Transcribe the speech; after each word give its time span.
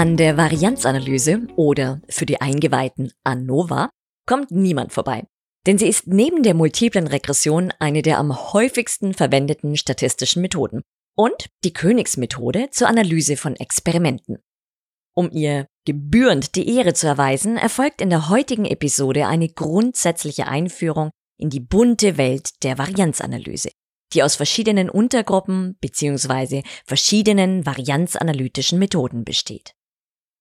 An 0.00 0.16
der 0.16 0.38
Varianzanalyse 0.38 1.42
oder 1.56 2.00
für 2.08 2.24
die 2.24 2.40
Eingeweihten 2.40 3.12
ANOVA 3.22 3.90
kommt 4.26 4.50
niemand 4.50 4.94
vorbei. 4.94 5.26
Denn 5.66 5.76
sie 5.76 5.88
ist 5.88 6.06
neben 6.06 6.42
der 6.42 6.54
multiplen 6.54 7.06
Regression 7.06 7.70
eine 7.80 8.00
der 8.00 8.16
am 8.16 8.54
häufigsten 8.54 9.12
verwendeten 9.12 9.76
statistischen 9.76 10.40
Methoden 10.40 10.80
und 11.18 11.50
die 11.64 11.74
Königsmethode 11.74 12.70
zur 12.70 12.88
Analyse 12.88 13.36
von 13.36 13.56
Experimenten. 13.56 14.38
Um 15.14 15.30
ihr 15.32 15.66
gebührend 15.84 16.54
die 16.54 16.74
Ehre 16.74 16.94
zu 16.94 17.06
erweisen, 17.06 17.58
erfolgt 17.58 18.00
in 18.00 18.08
der 18.08 18.30
heutigen 18.30 18.64
Episode 18.64 19.26
eine 19.26 19.50
grundsätzliche 19.50 20.46
Einführung 20.46 21.10
in 21.38 21.50
die 21.50 21.60
bunte 21.60 22.16
Welt 22.16 22.62
der 22.62 22.78
Varianzanalyse, 22.78 23.68
die 24.14 24.22
aus 24.22 24.36
verschiedenen 24.36 24.88
Untergruppen 24.88 25.76
bzw. 25.82 26.62
verschiedenen 26.86 27.66
varianzanalytischen 27.66 28.78
Methoden 28.78 29.26
besteht. 29.26 29.74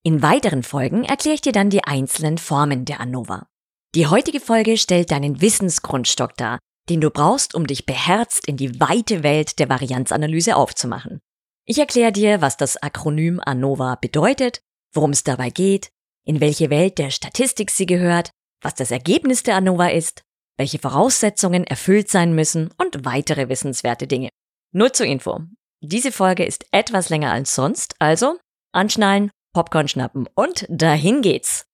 In 0.03 0.21
weiteren 0.21 0.63
Folgen 0.63 1.03
erkläre 1.03 1.35
ich 1.35 1.41
dir 1.41 1.51
dann 1.51 1.69
die 1.69 1.83
einzelnen 1.83 2.37
Formen 2.37 2.85
der 2.85 3.01
ANOVA. 3.01 3.47
Die 3.95 4.07
heutige 4.07 4.39
Folge 4.39 4.77
stellt 4.77 5.11
deinen 5.11 5.41
Wissensgrundstock 5.41 6.37
dar, 6.37 6.59
den 6.89 7.01
du 7.01 7.09
brauchst, 7.09 7.53
um 7.53 7.67
dich 7.67 7.85
beherzt 7.85 8.47
in 8.47 8.55
die 8.55 8.79
weite 8.79 9.23
Welt 9.23 9.59
der 9.59 9.67
Varianzanalyse 9.67 10.55
aufzumachen. 10.55 11.19
Ich 11.65 11.79
erkläre 11.79 12.13
dir, 12.13 12.41
was 12.41 12.55
das 12.55 12.81
Akronym 12.81 13.41
ANOVA 13.43 13.95
bedeutet, 13.95 14.61
worum 14.93 15.11
es 15.11 15.23
dabei 15.23 15.49
geht, 15.49 15.89
in 16.25 16.39
welche 16.39 16.69
Welt 16.69 16.97
der 16.97 17.09
Statistik 17.09 17.69
sie 17.69 17.85
gehört, 17.85 18.31
was 18.61 18.75
das 18.75 18.91
Ergebnis 18.91 19.43
der 19.43 19.55
ANOVA 19.55 19.87
ist, 19.87 20.23
welche 20.57 20.79
Voraussetzungen 20.79 21.65
erfüllt 21.65 22.09
sein 22.09 22.33
müssen 22.33 22.73
und 22.77 23.05
weitere 23.05 23.49
wissenswerte 23.49 24.07
Dinge. 24.07 24.29
Nur 24.71 24.93
zur 24.93 25.07
Info. 25.07 25.41
Diese 25.81 26.11
Folge 26.11 26.45
ist 26.45 26.65
etwas 26.71 27.09
länger 27.09 27.31
als 27.31 27.53
sonst, 27.53 27.95
also 27.99 28.37
anschnallen 28.71 29.31
Popcorn 29.59 29.89
schnappen 29.89 30.25
und 30.35 30.65
dahin 30.69 31.21
geht's. 31.21 31.65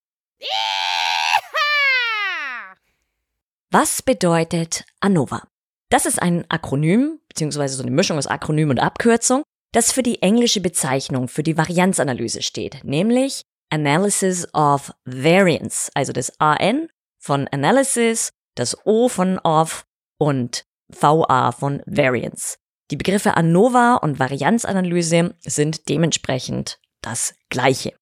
Was 3.70 4.02
bedeutet 4.02 4.86
ANOVA? 5.02 5.44
Das 5.90 6.08
ist 6.08 6.20
ein 6.20 6.50
Akronym, 6.50 7.20
beziehungsweise 7.30 7.76
so 7.76 7.84
eine 7.84 7.92
Mischung 7.92 8.18
aus 8.18 8.26
Akronym 8.26 8.72
und 8.72 8.80
Abkürzung, 8.80 9.44
das 9.72 9.92
für 9.92 10.02
die 10.02 10.24
englische 10.24 10.62
Bezeichnung 10.62 11.28
für 11.28 11.44
die 11.44 11.58
Varianzanalyse 11.58 12.42
steht, 12.42 12.84
nämlich 12.84 13.44
Analysis 13.70 14.52
of 14.56 14.92
Variance, 15.06 15.92
also 15.94 16.12
das 16.12 16.40
AN 16.40 16.88
von 17.20 17.48
Analysis, 17.50 18.32
das 18.56 18.76
O 18.88 19.10
von 19.10 19.38
of 19.38 19.86
und 20.18 20.66
VA 20.88 21.52
von 21.52 21.84
Variance. 21.86 22.58
Die 22.90 22.98
Begriffe 22.98 23.38
ANOVA 23.38 23.98
und 23.98 24.18
Varianzanalyse 24.18 25.36
sind 25.42 25.88
dementsprechend 25.88 26.80
das 27.06 27.36
Gleiche. 27.50 27.94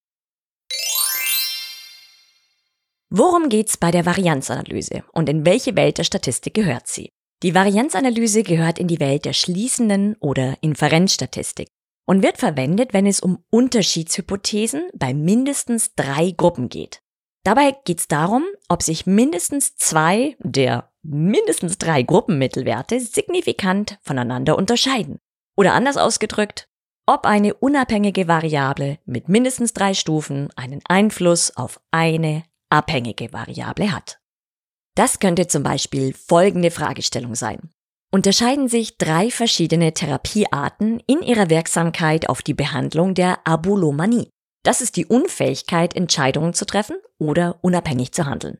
Worum 3.10 3.48
geht's 3.48 3.76
bei 3.76 3.90
der 3.90 4.06
Varianzanalyse 4.06 5.04
und 5.12 5.28
in 5.28 5.46
welche 5.46 5.76
Welt 5.76 5.98
der 5.98 6.04
Statistik 6.04 6.54
gehört 6.54 6.88
sie? 6.88 7.10
Die 7.42 7.54
Varianzanalyse 7.54 8.42
gehört 8.42 8.78
in 8.78 8.88
die 8.88 9.00
Welt 9.00 9.24
der 9.24 9.34
schließenden 9.34 10.16
oder 10.20 10.56
Inferenzstatistik 10.62 11.68
und 12.06 12.22
wird 12.22 12.38
verwendet, 12.38 12.92
wenn 12.92 13.06
es 13.06 13.20
um 13.20 13.44
Unterschiedshypothesen 13.50 14.88
bei 14.94 15.12
mindestens 15.14 15.94
drei 15.94 16.30
Gruppen 16.30 16.68
geht. 16.68 17.00
Dabei 17.44 17.76
geht 17.84 18.00
es 18.00 18.08
darum, 18.08 18.44
ob 18.68 18.82
sich 18.82 19.04
mindestens 19.04 19.76
zwei 19.76 20.36
der 20.40 20.90
mindestens 21.02 21.76
drei 21.76 22.02
Gruppenmittelwerte 22.02 22.98
signifikant 22.98 23.98
voneinander 24.02 24.56
unterscheiden. 24.56 25.18
Oder 25.56 25.74
anders 25.74 25.98
ausgedrückt, 25.98 26.66
ob 27.06 27.26
eine 27.26 27.54
unabhängige 27.54 28.28
Variable 28.28 28.98
mit 29.04 29.28
mindestens 29.28 29.72
drei 29.72 29.94
Stufen 29.94 30.48
einen 30.56 30.80
Einfluss 30.88 31.56
auf 31.56 31.80
eine 31.90 32.44
abhängige 32.70 33.32
Variable 33.32 33.92
hat. 33.92 34.18
Das 34.96 35.18
könnte 35.18 35.46
zum 35.46 35.62
Beispiel 35.62 36.14
folgende 36.14 36.70
Fragestellung 36.70 37.34
sein. 37.34 37.70
Unterscheiden 38.12 38.68
sich 38.68 38.96
drei 38.96 39.30
verschiedene 39.30 39.92
Therapiearten 39.92 41.00
in 41.06 41.20
ihrer 41.20 41.50
Wirksamkeit 41.50 42.28
auf 42.28 42.42
die 42.42 42.54
Behandlung 42.54 43.14
der 43.14 43.46
Abulomanie? 43.46 44.30
Das 44.62 44.80
ist 44.80 44.96
die 44.96 45.06
Unfähigkeit, 45.06 45.96
Entscheidungen 45.96 46.54
zu 46.54 46.64
treffen 46.64 46.96
oder 47.18 47.58
unabhängig 47.62 48.12
zu 48.12 48.24
handeln. 48.26 48.58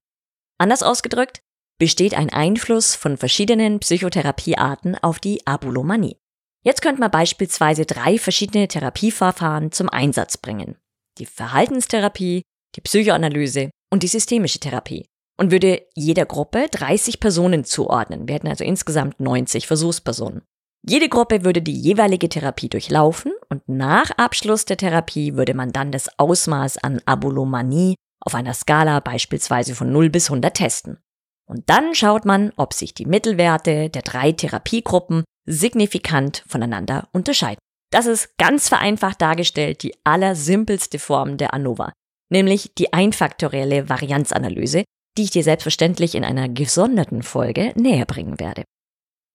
Anders 0.59 0.83
ausgedrückt, 0.83 1.41
besteht 1.79 2.15
ein 2.15 2.31
Einfluss 2.31 2.95
von 2.95 3.17
verschiedenen 3.17 3.81
Psychotherapiearten 3.81 4.97
auf 4.97 5.19
die 5.19 5.47
Abulomanie. 5.47 6.17
Jetzt 6.65 6.81
könnte 6.81 7.01
man 7.01 7.11
beispielsweise 7.11 7.85
drei 7.85 8.19
verschiedene 8.19 8.67
Therapieverfahren 8.67 9.71
zum 9.71 9.91
Einsatz 9.91 10.39
bringen. 10.39 10.77
Die 11.19 11.27
Verhaltenstherapie, 11.27 12.43
die 12.75 12.81
Psychoanalyse 12.81 13.71
und 13.93 14.03
die 14.03 14.09
systemische 14.09 14.59
Therapie. 14.59 15.07
Und 15.39 15.51
würde 15.51 15.83
jeder 15.95 16.27
Gruppe 16.27 16.69
30 16.71 17.21
Personen 17.21 17.65
zuordnen. 17.65 18.29
Wir 18.29 18.37
hätten 18.37 18.49
also 18.49 18.65
insgesamt 18.65 19.21
90 19.21 19.67
Versuchspersonen. 19.67 20.43
Jede 20.87 21.09
Gruppe 21.09 21.45
würde 21.45 21.61
die 21.61 21.79
jeweilige 21.79 22.29
Therapie 22.29 22.69
durchlaufen 22.69 23.33
und 23.49 23.69
nach 23.69 24.11
Abschluss 24.13 24.65
der 24.65 24.77
Therapie 24.77 25.35
würde 25.35 25.55
man 25.55 25.73
dann 25.73 25.93
das 25.93 26.19
Ausmaß 26.19 26.79
an 26.79 27.01
Abulomanie 27.05 27.95
auf 28.21 28.35
einer 28.35 28.55
Skala 28.55 29.01
beispielsweise 29.01 29.75
von 29.75 29.91
0 29.93 30.11
bis 30.11 30.31
100 30.31 30.55
testen. 30.55 30.99
Und 31.47 31.69
dann 31.69 31.95
schaut 31.95 32.25
man, 32.25 32.53
ob 32.57 32.73
sich 32.73 32.95
die 32.95 33.07
Mittelwerte 33.07 33.91
der 33.91 34.03
drei 34.03 34.33
Therapiegruppen 34.33 35.25
signifikant 35.47 36.45
voneinander 36.47 37.09
unterscheiden. 37.13 37.59
Das 37.91 38.07
ist 38.07 38.37
ganz 38.39 38.69
vereinfacht 38.69 39.21
dargestellt 39.23 39.83
die 39.83 39.95
allersimpelste 40.05 40.99
Form 40.99 41.37
der 41.37 41.55
ANOVA, 41.55 41.93
nämlich 42.31 42.75
die 42.75 42.93
einfaktorielle 42.93 43.89
Varianzanalyse, 43.89 44.85
die 45.17 45.23
ich 45.23 45.31
dir 45.31 45.45
selbstverständlich 45.45 46.15
in 46.15 46.25
einer 46.25 46.49
gesonderten 46.49 47.23
Folge 47.23 47.73
näher 47.77 48.05
bringen 48.05 48.41
werde. 48.41 48.65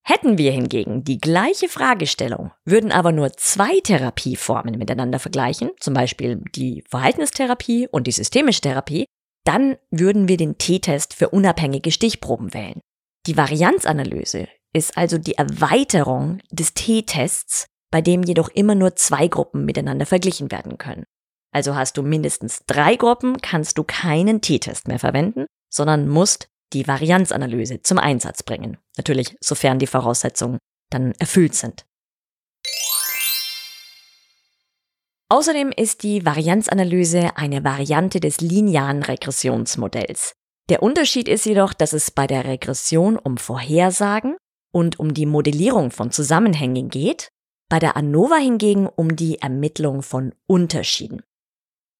Hätten 0.06 0.38
wir 0.38 0.50
hingegen 0.50 1.04
die 1.04 1.18
gleiche 1.18 1.68
Fragestellung, 1.68 2.52
würden 2.64 2.90
aber 2.90 3.12
nur 3.12 3.32
zwei 3.34 3.80
Therapieformen 3.80 4.76
miteinander 4.78 5.18
vergleichen, 5.18 5.70
zum 5.78 5.94
Beispiel 5.94 6.42
die 6.54 6.82
Verhaltenstherapie 6.88 7.86
und 7.88 8.06
die 8.06 8.12
systemische 8.12 8.62
Therapie, 8.62 9.06
dann 9.44 9.76
würden 9.90 10.28
wir 10.28 10.36
den 10.36 10.58
T-Test 10.58 11.14
für 11.14 11.30
unabhängige 11.30 11.92
Stichproben 11.92 12.52
wählen. 12.52 12.80
Die 13.26 13.36
Varianzanalyse 13.36 14.48
ist 14.72 14.96
also 14.96 15.18
die 15.18 15.34
Erweiterung 15.34 16.40
des 16.50 16.74
T-Tests, 16.74 17.66
bei 17.90 18.00
dem 18.00 18.22
jedoch 18.22 18.48
immer 18.48 18.74
nur 18.74 18.96
zwei 18.96 19.26
Gruppen 19.28 19.64
miteinander 19.64 20.06
verglichen 20.06 20.50
werden 20.50 20.78
können. 20.78 21.04
Also 21.52 21.74
hast 21.74 21.96
du 21.96 22.02
mindestens 22.02 22.62
drei 22.66 22.94
Gruppen, 22.94 23.40
kannst 23.40 23.78
du 23.78 23.84
keinen 23.84 24.40
T-Test 24.40 24.86
mehr 24.86 25.00
verwenden, 25.00 25.46
sondern 25.68 26.08
musst 26.08 26.48
die 26.72 26.86
Varianzanalyse 26.86 27.82
zum 27.82 27.98
Einsatz 27.98 28.44
bringen. 28.44 28.78
Natürlich, 28.96 29.36
sofern 29.40 29.80
die 29.80 29.88
Voraussetzungen 29.88 30.58
dann 30.90 31.12
erfüllt 31.18 31.54
sind. 31.54 31.84
Außerdem 35.28 35.70
ist 35.70 36.02
die 36.02 36.24
Varianzanalyse 36.26 37.36
eine 37.36 37.62
Variante 37.62 38.18
des 38.18 38.40
linearen 38.40 39.02
Regressionsmodells. 39.02 40.32
Der 40.68 40.82
Unterschied 40.82 41.28
ist 41.28 41.46
jedoch, 41.46 41.72
dass 41.72 41.92
es 41.92 42.10
bei 42.10 42.26
der 42.26 42.44
Regression 42.44 43.16
um 43.16 43.36
Vorhersagen 43.36 44.36
und 44.72 44.98
um 44.98 45.14
die 45.14 45.26
Modellierung 45.26 45.90
von 45.90 46.10
Zusammenhängen 46.10 46.88
geht, 46.88 47.28
bei 47.68 47.78
der 47.78 47.96
ANOVA 47.96 48.36
hingegen 48.36 48.86
um 48.86 49.16
die 49.16 49.38
Ermittlung 49.38 50.02
von 50.02 50.34
Unterschieden. 50.46 51.22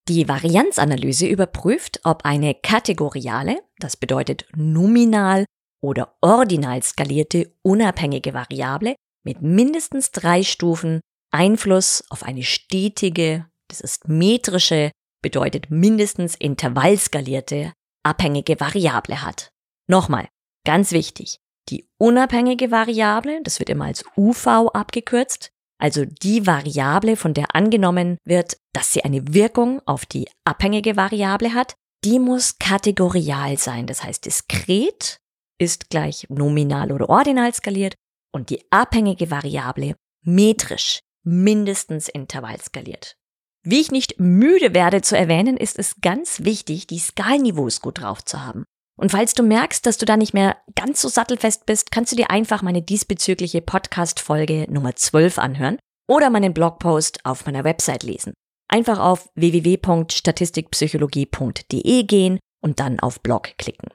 Die 0.08 0.28
Varianzanalyse 0.28 1.26
überprüft, 1.26 2.00
ob 2.05 2.25
eine 2.25 2.55
kategoriale, 2.55 3.58
das 3.78 3.96
bedeutet 3.96 4.46
nominal 4.56 5.44
oder 5.81 6.17
ordinal 6.20 6.82
skalierte 6.82 7.55
unabhängige 7.62 8.34
Variable 8.34 8.96
mit 9.25 9.43
mindestens 9.43 10.11
drei 10.11 10.43
Stufen 10.43 11.00
Einfluss 11.31 12.02
auf 12.11 12.25
eine 12.25 12.43
stetige, 12.43 13.46
das 13.69 13.81
ist 13.81 14.08
metrische, 14.08 14.90
bedeutet 15.22 15.70
mindestens 15.70 16.34
intervallskalierte, 16.34 17.72
abhängige 18.02 18.58
Variable 18.58 19.22
hat. 19.22 19.50
Nochmal, 19.87 20.28
ganz 20.64 20.93
wichtig, 20.93 21.38
die 21.69 21.89
unabhängige 21.99 22.71
Variable, 22.71 23.43
das 23.43 23.59
wird 23.59 23.71
immer 23.71 23.87
als 23.87 24.05
UV 24.17 24.71
abgekürzt, 24.73 25.51
also 25.79 26.05
die 26.05 26.47
Variable, 26.47 27.17
von 27.17 27.33
der 27.33 27.55
angenommen 27.55 28.19
wird, 28.25 28.59
dass 28.75 28.93
sie 28.93 29.03
eine 29.03 29.33
Wirkung 29.33 29.81
auf 29.87 30.05
die 30.05 30.29
abhängige 30.45 30.97
Variable 30.97 31.55
hat, 31.55 31.75
die 32.05 32.19
muss 32.19 32.59
kategorial 32.59 33.59
sein. 33.59 33.87
Das 33.87 34.05
heißt, 34.05 34.25
diskret 34.27 35.19
ist 35.59 35.91
gleich 35.91 36.27
nominal 36.29 36.93
oder 36.93 37.09
ordinal 37.09 37.53
skaliert 37.55 37.95
und 38.33 38.51
die 38.51 38.63
abhängige 38.71 39.31
Variable 39.31 39.95
metrisch, 40.23 41.01
mindestens 41.25 42.09
intervall 42.09 42.61
skaliert. 42.61 43.17
Wie 43.63 43.81
ich 43.81 43.91
nicht 43.91 44.19
müde 44.19 44.73
werde 44.75 45.03
zu 45.03 45.17
erwähnen, 45.17 45.56
ist 45.56 45.79
es 45.79 46.01
ganz 46.01 46.45
wichtig, 46.45 46.87
die 46.87 46.99
Skalniveaus 46.99 47.81
gut 47.81 48.01
drauf 48.01 48.25
zu 48.25 48.43
haben. 48.43 48.65
Und 49.00 49.11
falls 49.12 49.32
du 49.32 49.43
merkst, 49.43 49.87
dass 49.87 49.97
du 49.97 50.05
da 50.05 50.19
nicht 50.19 50.35
mehr 50.35 50.58
ganz 50.75 51.00
so 51.00 51.08
sattelfest 51.08 51.64
bist, 51.64 51.91
kannst 51.91 52.12
du 52.12 52.17
dir 52.17 52.31
einfach 52.31 52.61
meine 52.61 52.82
diesbezügliche 52.82 53.62
Podcast-Folge 53.62 54.67
Nummer 54.69 54.94
12 54.94 55.38
anhören 55.38 55.79
oder 56.06 56.29
meinen 56.29 56.52
Blogpost 56.52 57.25
auf 57.25 57.47
meiner 57.47 57.64
Website 57.64 58.02
lesen. 58.02 58.35
Einfach 58.69 58.99
auf 58.99 59.31
www.statistikpsychologie.de 59.37 62.02
gehen 62.02 62.38
und 62.62 62.79
dann 62.79 63.00
auf 63.00 63.23
Blog 63.23 63.56
klicken. 63.56 63.88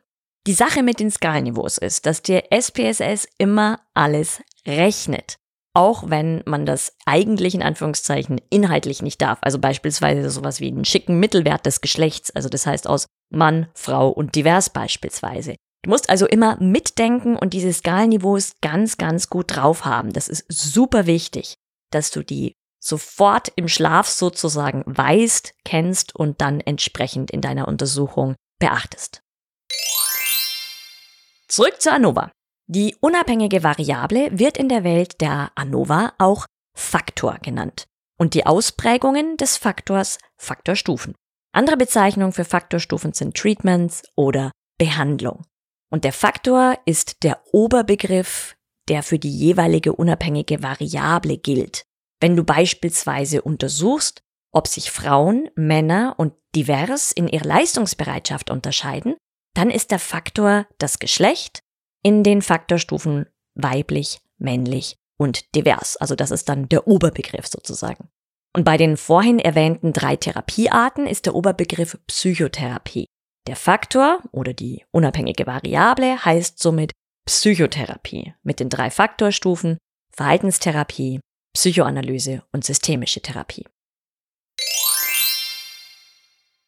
Die 0.47 0.53
Sache 0.53 0.81
mit 0.81 0.99
den 0.99 1.11
Skalniveaus 1.11 1.77
ist, 1.77 2.07
dass 2.07 2.23
dir 2.23 2.45
SPSS 2.49 3.27
immer 3.37 3.81
alles 3.93 4.41
rechnet 4.67 5.35
auch 5.75 6.09
wenn 6.09 6.41
man 6.45 6.65
das 6.65 6.93
eigentlich 7.05 7.53
in 7.53 7.61
Anführungszeichen 7.61 8.39
inhaltlich 8.49 9.01
nicht 9.01 9.21
darf. 9.21 9.39
Also 9.41 9.59
beispielsweise 9.59 10.29
sowas 10.29 10.59
wie 10.59 10.69
einen 10.69 10.85
schicken 10.85 11.19
Mittelwert 11.19 11.65
des 11.65 11.81
Geschlechts, 11.81 12.31
also 12.31 12.49
das 12.49 12.65
heißt 12.65 12.87
aus 12.87 13.07
Mann, 13.29 13.67
Frau 13.73 14.09
und 14.09 14.35
divers 14.35 14.69
beispielsweise. 14.69 15.55
Du 15.83 15.89
musst 15.89 16.09
also 16.09 16.25
immer 16.25 16.57
mitdenken 16.59 17.35
und 17.35 17.53
diese 17.53 17.71
Skalenniveaus 17.71 18.53
ganz, 18.61 18.97
ganz 18.97 19.29
gut 19.29 19.55
drauf 19.55 19.85
haben. 19.85 20.13
Das 20.13 20.29
ist 20.29 20.45
super 20.49 21.05
wichtig, 21.05 21.55
dass 21.91 22.09
du 22.09 22.23
die 22.23 22.53
sofort 22.79 23.51
im 23.55 23.67
Schlaf 23.67 24.07
sozusagen 24.07 24.83
weißt, 24.85 25.53
kennst 25.63 26.15
und 26.15 26.41
dann 26.41 26.61
entsprechend 26.61 27.31
in 27.31 27.41
deiner 27.41 27.67
Untersuchung 27.67 28.35
beachtest. 28.59 29.21
Zurück 31.47 31.81
zur 31.81 31.93
ANOVA. 31.93 32.31
Die 32.67 32.95
unabhängige 32.99 33.63
Variable 33.63 34.39
wird 34.39 34.57
in 34.57 34.69
der 34.69 34.83
Welt 34.83 35.21
der 35.21 35.51
ANOVA 35.55 36.13
auch 36.17 36.45
Faktor 36.75 37.37
genannt 37.41 37.85
und 38.17 38.33
die 38.33 38.45
Ausprägungen 38.45 39.37
des 39.37 39.57
Faktors 39.57 40.17
Faktorstufen. 40.37 41.13
Andere 41.53 41.77
Bezeichnungen 41.77 42.33
für 42.33 42.43
Faktorstufen 42.43 43.13
sind 43.13 43.37
Treatments 43.37 44.03
oder 44.15 44.51
Behandlung. 44.77 45.45
Und 45.91 46.03
der 46.03 46.13
Faktor 46.13 46.77
ist 46.85 47.23
der 47.23 47.39
Oberbegriff, 47.53 48.55
der 48.89 49.03
für 49.03 49.19
die 49.19 49.35
jeweilige 49.35 49.93
unabhängige 49.93 50.63
Variable 50.63 51.37
gilt. 51.37 51.83
Wenn 52.19 52.35
du 52.35 52.43
beispielsweise 52.43 53.41
untersuchst, 53.41 54.21
ob 54.51 54.67
sich 54.67 54.91
Frauen, 54.91 55.49
Männer 55.55 56.15
und 56.17 56.33
divers 56.55 57.11
in 57.11 57.27
ihrer 57.27 57.45
Leistungsbereitschaft 57.45 58.49
unterscheiden, 58.49 59.15
dann 59.53 59.69
ist 59.69 59.91
der 59.91 59.99
Faktor 59.99 60.65
das 60.77 60.99
Geschlecht, 60.99 61.59
in 62.05 62.21
den 62.21 62.43
Faktorstufen 62.43 63.25
weiblich, 63.55 64.19
männlich 64.37 64.95
und 65.17 65.55
divers. 65.55 65.97
Also 65.97 66.13
das 66.15 66.29
ist 66.29 66.47
dann 66.49 66.69
der 66.69 66.87
Oberbegriff 66.87 67.47
sozusagen. 67.47 68.09
Und 68.55 68.63
bei 68.63 68.77
den 68.77 68.95
vorhin 68.95 69.39
erwähnten 69.39 69.91
drei 69.91 70.15
Therapiearten 70.15 71.07
ist 71.07 71.25
der 71.25 71.33
Oberbegriff 71.33 71.97
Psychotherapie. 72.05 73.07
Der 73.47 73.55
Faktor 73.55 74.19
oder 74.31 74.53
die 74.53 74.85
unabhängige 74.91 75.47
Variable 75.47 76.23
heißt 76.23 76.59
somit 76.59 76.91
Psychotherapie 77.25 78.35
mit 78.43 78.59
den 78.59 78.69
drei 78.69 78.91
Faktorstufen 78.91 79.79
Verhaltenstherapie, 80.13 81.21
Psychoanalyse 81.55 82.43
und 82.51 82.63
systemische 82.63 83.21
Therapie. 83.21 83.65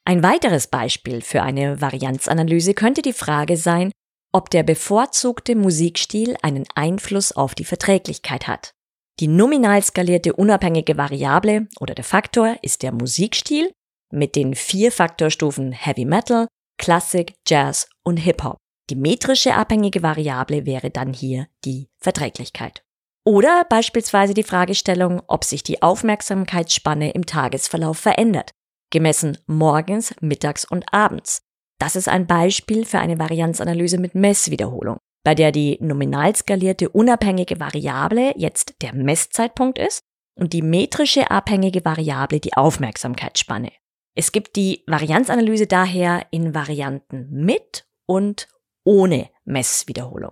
Ein 0.04 0.24
weiteres 0.24 0.66
Beispiel 0.66 1.22
für 1.22 1.44
eine 1.44 1.80
Varianzanalyse 1.80 2.74
könnte 2.74 3.04
die 3.04 3.14
Frage 3.14 3.56
sein, 3.56 3.92
ob 4.38 4.52
der 4.52 4.62
bevorzugte 4.62 5.56
Musikstil 5.56 6.38
einen 6.44 6.66
Einfluss 6.76 7.32
auf 7.32 7.56
die 7.56 7.66
Verträglichkeit 7.66 8.48
hat. 8.48 8.76
Die 9.20 9.28
nominal 9.28 9.82
skalierte 9.82 10.34
unabhängige 10.34 10.96
Variable 10.96 11.68
oder 11.80 11.96
der 11.96 12.04
Faktor 12.04 12.56
ist 12.62 12.84
der 12.84 12.92
Musikstil 12.92 13.72
mit 14.14 14.36
den 14.36 14.54
vier 14.54 14.92
Faktorstufen 14.92 15.72
Heavy 15.72 16.06
Metal, 16.06 16.48
Classic, 16.78 17.34
Jazz 17.48 17.90
und 18.04 18.18
Hip-Hop. 18.18 18.58
Die 18.92 18.96
metrische 18.96 19.56
abhängige 19.56 20.04
Variable 20.04 20.68
wäre 20.68 20.92
dann 20.92 21.14
hier 21.14 21.48
die 21.66 21.88
Verträglichkeit. 22.00 22.84
Oder 23.26 23.66
beispielsweise 23.68 24.36
die 24.36 24.44
Fragestellung, 24.44 25.20
ob 25.26 25.46
sich 25.46 25.64
die 25.64 25.82
Aufmerksamkeitsspanne 25.82 27.10
im 27.10 27.26
Tagesverlauf 27.26 27.98
verändert, 27.98 28.52
gemessen 28.92 29.40
morgens, 29.48 30.14
mittags 30.22 30.64
und 30.64 30.86
abends. 30.94 31.42
Das 31.80 31.96
ist 31.96 32.08
ein 32.08 32.26
Beispiel 32.26 32.86
für 32.86 33.00
eine 33.00 33.20
Varianzanalyse 33.20 34.00
mit 34.00 34.16
Messwiederholung, 34.16 34.98
bei 35.24 35.36
der 35.36 35.52
die 35.52 35.78
nominal 35.80 36.36
skalierte 36.36 36.90
unabhängige 36.90 37.60
Variable 37.60 38.34
jetzt 38.36 38.82
der 38.82 38.94
Messzeitpunkt 38.94 39.78
ist 39.78 40.02
und 40.36 40.54
die 40.54 40.62
metrische 40.62 41.30
abhängige 41.30 41.86
Variable 41.86 42.40
die 42.40 42.54
Aufmerksamkeitsspanne. 42.54 43.72
Es 44.16 44.32
gibt 44.32 44.56
die 44.56 44.84
Varianzanalyse 44.88 45.68
daher 45.68 46.26
in 46.32 46.56
Varianten 46.56 47.30
mit 47.30 47.88
und 48.08 48.48
ohne 48.84 49.30
Messwiederholung. 49.46 50.32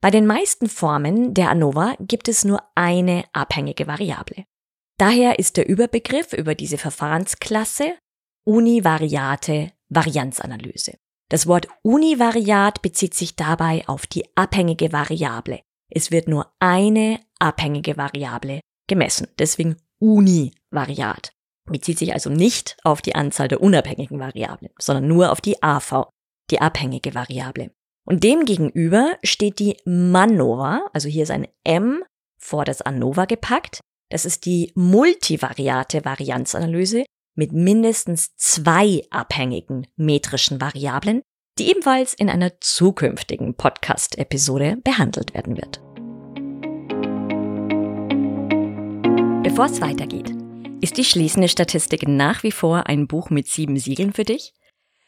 Bei 0.00 0.10
den 0.10 0.26
meisten 0.26 0.68
Formen 0.68 1.34
der 1.34 1.48
ANOVA 1.50 1.96
gibt 1.98 2.28
es 2.28 2.44
nur 2.44 2.62
eine 2.74 3.24
abhängige 3.32 3.86
Variable. 3.86 4.44
Daher 4.98 5.38
ist 5.38 5.56
der 5.56 5.66
Überbegriff 5.66 6.32
über 6.34 6.54
diese 6.54 6.78
Verfahrensklasse 6.78 7.96
univariate 8.44 9.72
Varianzanalyse. 9.88 10.98
Das 11.28 11.46
Wort 11.46 11.68
univariat 11.82 12.82
bezieht 12.82 13.14
sich 13.14 13.36
dabei 13.36 13.82
auf 13.88 14.06
die 14.06 14.24
abhängige 14.36 14.92
Variable. 14.92 15.60
Es 15.90 16.10
wird 16.10 16.28
nur 16.28 16.52
eine 16.58 17.20
abhängige 17.38 17.96
Variable 17.96 18.60
gemessen, 18.86 19.28
deswegen 19.38 19.76
univariat. 19.98 21.32
Bezieht 21.66 21.98
sich 21.98 22.12
also 22.12 22.28
nicht 22.28 22.76
auf 22.84 23.00
die 23.00 23.14
Anzahl 23.14 23.48
der 23.48 23.62
unabhängigen 23.62 24.20
Variablen, 24.20 24.70
sondern 24.78 25.08
nur 25.08 25.32
auf 25.32 25.40
die 25.40 25.62
AV, 25.62 26.08
die 26.50 26.60
abhängige 26.60 27.14
Variable. 27.14 27.70
Und 28.06 28.22
demgegenüber 28.22 29.16
steht 29.22 29.58
die 29.58 29.78
MANOVA, 29.86 30.90
also 30.92 31.08
hier 31.08 31.22
ist 31.22 31.30
ein 31.30 31.48
M 31.64 32.04
vor 32.38 32.66
das 32.66 32.82
ANOVA 32.82 33.24
gepackt. 33.24 33.80
Das 34.10 34.26
ist 34.26 34.44
die 34.44 34.72
multivariate 34.74 36.04
Varianzanalyse, 36.04 37.04
mit 37.34 37.52
mindestens 37.52 38.34
zwei 38.36 39.02
abhängigen 39.10 39.86
metrischen 39.96 40.60
Variablen, 40.60 41.22
die 41.58 41.68
ebenfalls 41.70 42.14
in 42.14 42.28
einer 42.28 42.60
zukünftigen 42.60 43.54
Podcast-Episode 43.54 44.78
behandelt 44.82 45.34
werden 45.34 45.56
wird. 45.56 45.80
Bevor 49.44 49.66
es 49.66 49.80
weitergeht, 49.80 50.32
ist 50.80 50.96
die 50.96 51.04
schließende 51.04 51.48
Statistik 51.48 52.08
nach 52.08 52.42
wie 52.42 52.52
vor 52.52 52.86
ein 52.88 53.06
Buch 53.06 53.30
mit 53.30 53.46
sieben 53.46 53.78
Siegeln 53.78 54.12
für 54.12 54.24
dich? 54.24 54.52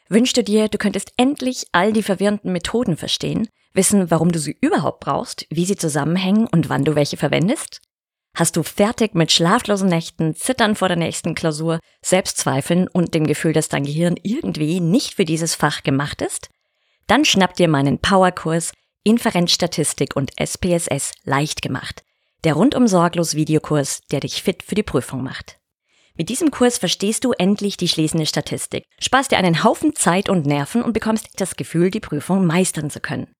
Wünschst 0.09 0.37
du 0.37 0.43
dir, 0.43 0.69
du 0.69 0.77
könntest 0.77 1.11
endlich 1.17 1.65
all 1.73 1.91
die 1.91 2.03
verwirrenden 2.03 2.53
Methoden 2.53 2.95
verstehen, 2.95 3.49
wissen, 3.73 4.09
warum 4.09 4.31
du 4.31 4.39
sie 4.39 4.57
überhaupt 4.61 5.01
brauchst, 5.01 5.45
wie 5.49 5.65
sie 5.65 5.75
zusammenhängen 5.75 6.47
und 6.47 6.69
wann 6.69 6.85
du 6.85 6.95
welche 6.95 7.17
verwendest? 7.17 7.81
Hast 8.37 8.55
du 8.55 8.61
fertig 8.61 9.15
mit 9.15 9.31
schlaflosen 9.31 9.89
Nächten, 9.89 10.35
Zittern 10.35 10.75
vor 10.75 10.89
der 10.89 10.97
nächsten 10.97 11.33
Klausur, 11.33 11.79
Selbstzweifeln 12.03 12.87
und 12.87 13.15
dem 13.15 13.25
Gefühl, 13.25 13.51
dass 13.51 13.67
dein 13.67 13.83
Gehirn 13.83 14.15
irgendwie 14.21 14.79
nicht 14.79 15.15
für 15.15 15.25
dieses 15.25 15.55
Fach 15.55 15.81
gemacht 15.81 16.21
ist? 16.21 16.49
Dann 17.07 17.25
schnapp 17.25 17.55
dir 17.55 17.67
meinen 17.67 17.97
Powerkurs 17.97 18.73
Inferenzstatistik 19.03 20.15
und 20.15 20.39
SPSS 20.39 21.13
leicht 21.23 21.63
gemacht. 21.63 22.03
Der 22.43 22.53
rundum 22.53 22.87
sorglos 22.87 23.33
Videokurs, 23.33 24.01
der 24.11 24.19
dich 24.19 24.43
fit 24.43 24.61
für 24.61 24.75
die 24.75 24.83
Prüfung 24.83 25.23
macht. 25.23 25.57
Mit 26.13 26.29
diesem 26.29 26.51
Kurs 26.51 26.77
verstehst 26.77 27.23
du 27.23 27.31
endlich 27.31 27.75
die 27.75 27.87
schließende 27.87 28.27
Statistik, 28.27 28.83
sparst 28.99 29.31
dir 29.31 29.39
einen 29.39 29.63
Haufen 29.63 29.95
Zeit 29.95 30.29
und 30.29 30.45
Nerven 30.45 30.83
und 30.83 30.93
bekommst 30.93 31.27
das 31.37 31.55
Gefühl, 31.55 31.89
die 31.89 32.01
Prüfung 32.01 32.45
meistern 32.45 32.91
zu 32.91 32.99
können. 32.99 33.33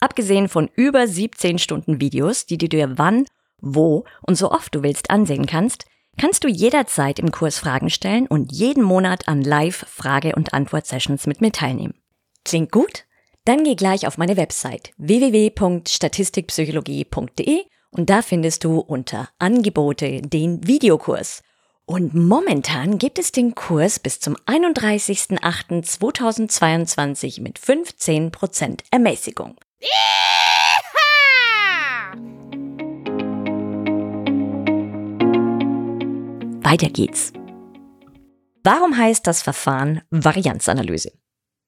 Abgesehen 0.00 0.50
von 0.50 0.68
über 0.76 1.08
17 1.08 1.58
Stunden 1.58 2.02
Videos, 2.02 2.44
die 2.44 2.58
du 2.58 2.68
dir 2.68 2.98
wann 2.98 3.24
wo 3.62 4.04
und 4.26 4.36
so 4.36 4.50
oft 4.50 4.74
du 4.74 4.82
willst 4.82 5.10
ansehen 5.10 5.46
kannst, 5.46 5.86
kannst 6.18 6.44
du 6.44 6.48
jederzeit 6.48 7.18
im 7.18 7.30
Kurs 7.30 7.58
Fragen 7.58 7.88
stellen 7.88 8.26
und 8.26 8.52
jeden 8.52 8.82
Monat 8.82 9.28
an 9.28 9.40
Live-Frage- 9.42 10.34
und 10.34 10.52
Antwort-Sessions 10.52 11.26
mit 11.26 11.40
mir 11.40 11.52
teilnehmen. 11.52 11.94
Klingt 12.44 12.70
gut? 12.70 13.06
Dann 13.44 13.64
geh 13.64 13.74
gleich 13.74 14.06
auf 14.06 14.18
meine 14.18 14.36
Website 14.36 14.92
www.statistikpsychologie.de 14.98 17.64
und 17.90 18.10
da 18.10 18.22
findest 18.22 18.62
du 18.64 18.78
unter 18.78 19.28
Angebote 19.38 20.22
den 20.22 20.64
Videokurs. 20.66 21.42
Und 21.84 22.14
momentan 22.14 22.98
gibt 22.98 23.18
es 23.18 23.32
den 23.32 23.56
Kurs 23.56 23.98
bis 23.98 24.20
zum 24.20 24.36
31.08.2022 24.46 27.42
mit 27.42 27.58
15% 27.58 28.84
Ermäßigung. 28.90 29.56
Weiter 36.72 36.88
geht's. 36.88 37.34
Warum 38.64 38.96
heißt 38.96 39.26
das 39.26 39.42
Verfahren 39.42 40.00
Varianzanalyse? 40.08 41.12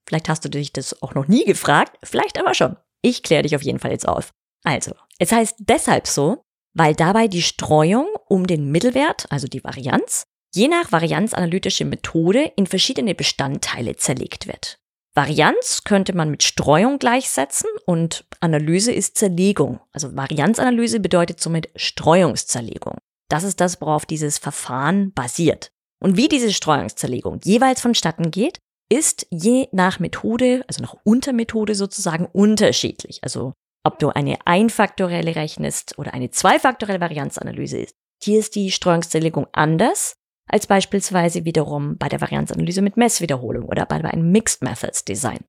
Vielleicht 0.09 0.31
hast 0.31 0.47
du 0.47 0.49
dich 0.49 0.73
das 0.73 1.03
auch 1.03 1.15
noch 1.15 1.29
nie 1.29 1.45
gefragt, 1.45 1.99
vielleicht 2.03 2.39
aber 2.39 2.55
schon. 2.55 2.79
Ich 3.03 3.23
kläre 3.23 3.43
dich 3.43 3.55
auf 3.55 3.61
jeden 3.61 3.81
Fall 3.81 3.91
jetzt 3.91 4.09
auf. 4.09 4.33
Also, 4.65 4.93
es 5.19 5.31
heißt 5.31 5.57
deshalb 5.59 6.07
so, 6.07 6.43
weil 6.73 6.95
dabei 6.95 7.29
die 7.29 7.43
Streuung 7.43 8.07
um 8.31 8.47
den 8.47 8.71
Mittelwert, 8.71 9.27
also 9.29 9.47
die 9.47 9.63
Varianz, 9.63 10.25
je 10.55 10.69
nach 10.69 10.91
varianzanalytische 10.91 11.85
Methode 11.85 12.51
in 12.57 12.67
verschiedene 12.67 13.15
Bestandteile 13.15 13.97
zerlegt 13.97 14.47
wird. 14.47 14.79
Varianz 15.15 15.85
könnte 15.85 16.17
man 16.17 16.31
mit 16.31 16.43
Streuung 16.43 16.99
gleichsetzen 16.99 17.69
und 17.85 18.25
Analyse 18.41 18.91
ist 18.91 19.19
Zerlegung. 19.19 19.81
Also 19.93 20.17
Varianzanalyse 20.17 20.99
bedeutet 20.99 21.41
somit 21.41 21.69
Streuungszerlegung. 21.77 22.97
Das 23.35 23.43
ist 23.43 23.61
das, 23.61 23.81
worauf 23.81 24.07
dieses 24.07 24.39
Verfahren 24.39 25.13
basiert. 25.13 25.73
Und 26.01 26.17
wie 26.17 26.29
diese 26.29 26.53
Streuungszerlegung 26.53 27.41
jeweils 27.43 27.81
vonstatten 27.81 28.31
geht, 28.31 28.61
ist 28.89 29.27
je 29.29 29.67
nach 29.73 29.99
Methode, 29.99 30.63
also 30.69 30.81
nach 30.81 30.95
Untermethode 31.03 31.75
sozusagen 31.75 32.27
unterschiedlich. 32.27 33.19
Also 33.25 33.53
ob 33.85 33.99
du 33.99 34.11
eine 34.11 34.39
einfaktorielle 34.45 35.35
rechnest 35.35 35.99
oder 35.99 36.15
eine 36.15 36.31
zweifaktorielle 36.31 37.01
Varianzanalyse 37.01 37.79
ist. 37.79 37.97
Hier 38.23 38.39
ist 38.39 38.55
die 38.55 38.71
Streuungszerlegung 38.71 39.49
anders 39.51 40.15
als 40.49 40.69
beispielsweise 40.69 41.45
wiederum 41.45 41.99
bei 41.99 42.09
der 42.09 42.21
Varianzanalyse 42.21 42.83
mit 42.83 42.97
Messwiederholung 42.97 43.65
oder 43.65 43.85
bei 43.85 43.97
einem 43.97 44.31
Mixed 44.31 44.63
Methods 44.63 45.05
Design. 45.05 45.41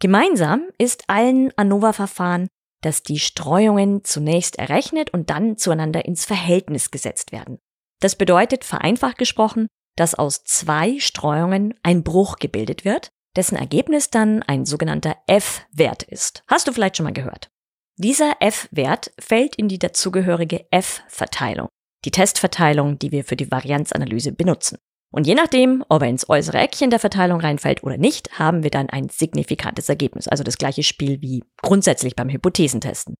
Gemeinsam 0.00 0.68
ist 0.78 1.02
allen 1.08 1.50
ANOVA-Verfahren, 1.56 2.46
dass 2.82 3.02
die 3.02 3.18
Streuungen 3.18 4.04
zunächst 4.04 4.58
errechnet 4.58 5.10
und 5.10 5.30
dann 5.30 5.56
zueinander 5.56 6.04
ins 6.04 6.26
Verhältnis 6.26 6.90
gesetzt 6.90 7.32
werden. 7.32 7.58
Das 8.00 8.16
bedeutet, 8.16 8.64
vereinfacht 8.64 9.16
gesprochen, 9.16 9.68
dass 9.96 10.14
aus 10.14 10.44
zwei 10.44 10.98
Streuungen 10.98 11.74
ein 11.82 12.02
Bruch 12.02 12.36
gebildet 12.36 12.84
wird, 12.84 13.10
dessen 13.36 13.56
Ergebnis 13.56 14.10
dann 14.10 14.42
ein 14.42 14.64
sogenannter 14.66 15.16
F-Wert 15.26 16.02
ist. 16.02 16.42
Hast 16.48 16.68
du 16.68 16.72
vielleicht 16.72 16.96
schon 16.96 17.04
mal 17.04 17.12
gehört. 17.12 17.48
Dieser 17.96 18.36
F-Wert 18.40 19.12
fällt 19.18 19.56
in 19.56 19.68
die 19.68 19.78
dazugehörige 19.78 20.66
F-Verteilung, 20.70 21.68
die 22.04 22.10
Testverteilung, 22.10 22.98
die 22.98 23.12
wir 23.12 23.24
für 23.24 23.36
die 23.36 23.50
Varianzanalyse 23.50 24.32
benutzen. 24.32 24.78
Und 25.12 25.26
je 25.26 25.34
nachdem, 25.34 25.84
ob 25.88 26.02
er 26.02 26.08
ins 26.08 26.28
äußere 26.28 26.58
Eckchen 26.58 26.90
der 26.90 26.98
Verteilung 26.98 27.40
reinfällt 27.40 27.84
oder 27.84 27.98
nicht, 27.98 28.38
haben 28.38 28.62
wir 28.62 28.70
dann 28.70 28.88
ein 28.88 29.10
signifikantes 29.10 29.88
Ergebnis, 29.88 30.26
also 30.26 30.42
das 30.42 30.56
gleiche 30.56 30.82
Spiel 30.82 31.20
wie 31.20 31.44
grundsätzlich 31.60 32.16
beim 32.16 32.30
Hypothesentesten. 32.30 33.14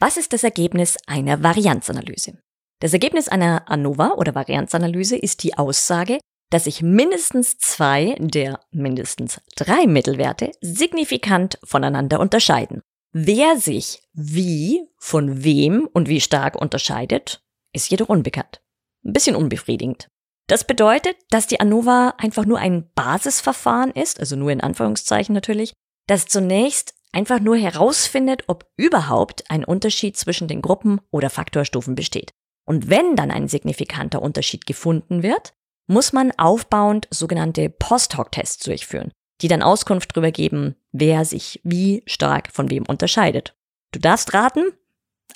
Was 0.00 0.16
ist 0.16 0.32
das 0.32 0.42
Ergebnis 0.42 0.98
einer 1.06 1.42
Varianzanalyse? 1.42 2.38
Das 2.80 2.92
Ergebnis 2.92 3.28
einer 3.28 3.70
ANOVA 3.70 4.14
oder 4.16 4.34
Varianzanalyse 4.34 5.16
ist 5.16 5.44
die 5.44 5.56
Aussage, 5.56 6.18
dass 6.50 6.64
sich 6.64 6.82
mindestens 6.82 7.58
zwei 7.58 8.16
der 8.18 8.60
mindestens 8.72 9.40
drei 9.56 9.86
Mittelwerte 9.86 10.50
signifikant 10.60 11.58
voneinander 11.62 12.18
unterscheiden. 12.18 12.82
Wer 13.12 13.58
sich 13.58 14.02
wie, 14.12 14.88
von 14.98 15.44
wem 15.44 15.88
und 15.92 16.08
wie 16.08 16.20
stark 16.20 16.56
unterscheidet, 16.56 17.42
ist 17.72 17.90
jedoch 17.90 18.08
unbekannt. 18.08 18.60
Ein 19.04 19.12
bisschen 19.12 19.36
unbefriedigend. 19.36 20.08
Das 20.46 20.64
bedeutet, 20.64 21.16
dass 21.30 21.46
die 21.46 21.60
ANOVA 21.60 22.14
einfach 22.18 22.44
nur 22.44 22.58
ein 22.58 22.90
Basisverfahren 22.94 23.92
ist, 23.92 24.18
also 24.18 24.36
nur 24.36 24.50
in 24.50 24.60
Anführungszeichen 24.60 25.32
natürlich, 25.32 25.72
das 26.08 26.26
zunächst 26.26 26.94
einfach 27.12 27.40
nur 27.40 27.56
herausfindet, 27.56 28.44
ob 28.48 28.68
überhaupt 28.76 29.48
ein 29.48 29.64
Unterschied 29.64 30.16
zwischen 30.16 30.48
den 30.48 30.62
Gruppen 30.62 31.00
oder 31.10 31.30
Faktorstufen 31.30 31.94
besteht. 31.94 32.32
Und 32.66 32.88
wenn 32.88 33.16
dann 33.16 33.30
ein 33.30 33.48
signifikanter 33.48 34.22
Unterschied 34.22 34.66
gefunden 34.66 35.22
wird, 35.22 35.54
muss 35.86 36.12
man 36.12 36.32
aufbauend 36.38 37.08
sogenannte 37.10 37.68
Post-Hoc-Tests 37.68 38.64
durchführen, 38.64 39.12
die 39.40 39.48
dann 39.48 39.62
Auskunft 39.62 40.16
darüber 40.16 40.30
geben, 40.30 40.76
wer 40.92 41.24
sich 41.24 41.60
wie 41.64 42.02
stark 42.06 42.50
von 42.52 42.70
wem 42.70 42.84
unterscheidet. 42.86 43.56
Du 43.92 43.98
darfst 43.98 44.34
raten? 44.34 44.72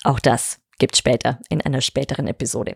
Auch 0.03 0.19
das 0.19 0.59
gibt's 0.77 0.99
später 0.99 1.39
in 1.49 1.61
einer 1.61 1.81
späteren 1.81 2.27
Episode. 2.27 2.75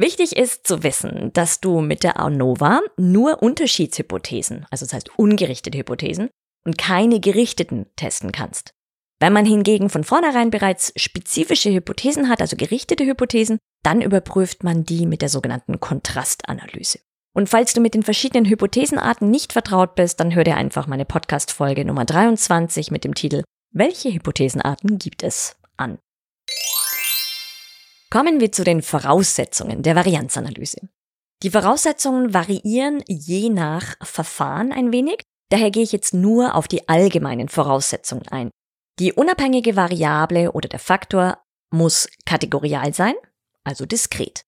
Wichtig 0.00 0.34
ist 0.34 0.66
zu 0.66 0.82
wissen, 0.82 1.30
dass 1.34 1.60
du 1.60 1.82
mit 1.82 2.04
der 2.04 2.18
ANOVA 2.18 2.80
nur 2.96 3.42
Unterschiedshypothesen, 3.42 4.64
also 4.70 4.86
das 4.86 4.94
heißt 4.94 5.18
ungerichtete 5.18 5.76
Hypothesen, 5.76 6.30
und 6.64 6.78
keine 6.78 7.20
gerichteten 7.20 7.84
testen 7.96 8.32
kannst. 8.32 8.70
Wenn 9.18 9.34
man 9.34 9.44
hingegen 9.44 9.90
von 9.90 10.02
vornherein 10.02 10.50
bereits 10.50 10.94
spezifische 10.96 11.70
Hypothesen 11.70 12.30
hat, 12.30 12.40
also 12.40 12.56
gerichtete 12.56 13.04
Hypothesen, 13.04 13.58
dann 13.82 14.00
überprüft 14.00 14.64
man 14.64 14.84
die 14.84 15.04
mit 15.04 15.20
der 15.20 15.28
sogenannten 15.28 15.80
Kontrastanalyse. 15.80 17.00
Und 17.34 17.50
falls 17.50 17.74
du 17.74 17.82
mit 17.82 17.92
den 17.92 18.02
verschiedenen 18.02 18.46
Hypothesenarten 18.46 19.30
nicht 19.30 19.52
vertraut 19.52 19.96
bist, 19.96 20.18
dann 20.18 20.34
hör 20.34 20.44
dir 20.44 20.56
einfach 20.56 20.86
meine 20.86 21.04
Podcast-Folge 21.04 21.84
Nummer 21.84 22.06
23 22.06 22.90
mit 22.90 23.04
dem 23.04 23.14
Titel 23.14 23.42
Welche 23.70 24.14
Hypothesenarten 24.14 24.98
gibt 24.98 25.22
es 25.22 25.56
an? 25.76 25.98
Kommen 28.10 28.40
wir 28.40 28.50
zu 28.50 28.64
den 28.64 28.82
Voraussetzungen 28.82 29.82
der 29.82 29.94
Varianzanalyse. 29.94 30.80
Die 31.44 31.50
Voraussetzungen 31.50 32.34
variieren 32.34 33.04
je 33.06 33.48
nach 33.50 33.94
Verfahren 34.02 34.72
ein 34.72 34.92
wenig, 34.92 35.22
daher 35.48 35.70
gehe 35.70 35.84
ich 35.84 35.92
jetzt 35.92 36.12
nur 36.12 36.56
auf 36.56 36.66
die 36.66 36.88
allgemeinen 36.88 37.48
Voraussetzungen 37.48 38.26
ein. 38.28 38.50
Die 38.98 39.12
unabhängige 39.12 39.76
Variable 39.76 40.52
oder 40.52 40.68
der 40.68 40.80
Faktor 40.80 41.38
muss 41.72 42.08
kategorial 42.26 42.92
sein, 42.92 43.14
also 43.64 43.86
diskret. 43.86 44.42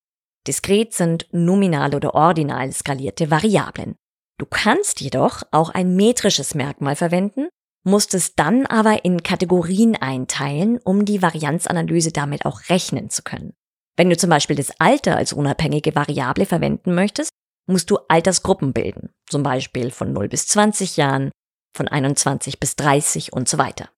Diskret 0.47 0.93
sind 0.93 1.29
nominal 1.31 1.95
oder 1.95 2.15
ordinal 2.15 2.73
skalierte 2.73 3.31
Variablen. 3.31 3.95
Du 4.39 4.47
kannst 4.47 5.01
jedoch 5.01 5.45
auch 5.53 5.71
ein 5.71 5.95
metrisches 5.95 6.57
Merkmal 6.57 6.97
verwenden, 6.97 7.49
musst 7.85 8.15
es 8.15 8.35
dann 8.35 8.67
aber 8.67 9.05
in 9.05 9.23
Kategorien 9.23 9.97
einteilen, 9.97 10.79
um 10.85 11.05
die 11.05 11.23
Varianzanalyse 11.23 12.13
damit 12.13 12.47
auch 12.47 12.69
rechnen 12.69 13.11
zu 13.11 13.23
können. 13.23 13.55
Wenn 13.97 14.09
du 14.09 14.17
zum 14.17 14.31
Beispiel 14.31 14.57
das 14.57 14.73
Alter 14.81 15.17
als 15.17 15.33
unabhängige 15.33 15.95
Variable 15.95 16.47
verwenden 16.47 16.95
möchtest, 16.95 17.31
musst 17.67 17.91
du 17.91 17.99
Altersgruppen 18.09 18.73
bilden, 18.73 19.11
zum 19.29 19.43
Beispiel 19.43 19.91
von 19.91 20.13
0 20.13 20.29
bis 20.29 20.47
20 20.49 20.97
Jahren, 20.97 21.31
von 21.75 21.89
21 21.89 22.61
bis 22.61 22.77
30 22.77 23.33
und 23.33 23.49
so 23.49 23.59
weiter. 23.59 23.91